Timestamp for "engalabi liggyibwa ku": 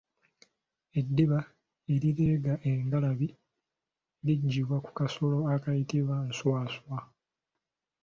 2.69-4.91